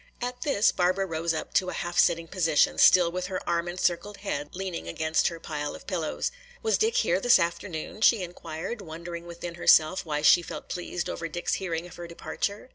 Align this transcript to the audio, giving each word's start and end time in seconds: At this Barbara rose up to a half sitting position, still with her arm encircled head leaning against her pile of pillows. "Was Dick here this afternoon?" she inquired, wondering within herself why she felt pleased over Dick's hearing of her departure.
At 0.19 0.41
this 0.41 0.71
Barbara 0.71 1.05
rose 1.05 1.31
up 1.31 1.53
to 1.53 1.69
a 1.69 1.73
half 1.73 1.99
sitting 1.99 2.27
position, 2.27 2.79
still 2.79 3.11
with 3.11 3.27
her 3.27 3.47
arm 3.47 3.67
encircled 3.67 4.17
head 4.17 4.55
leaning 4.55 4.87
against 4.87 5.27
her 5.27 5.39
pile 5.39 5.75
of 5.75 5.85
pillows. 5.85 6.31
"Was 6.63 6.79
Dick 6.79 6.95
here 6.95 7.19
this 7.19 7.37
afternoon?" 7.37 8.01
she 8.01 8.23
inquired, 8.23 8.81
wondering 8.81 9.27
within 9.27 9.53
herself 9.53 10.03
why 10.03 10.23
she 10.23 10.41
felt 10.41 10.69
pleased 10.69 11.07
over 11.07 11.27
Dick's 11.27 11.53
hearing 11.61 11.85
of 11.85 11.97
her 11.97 12.07
departure. 12.07 12.69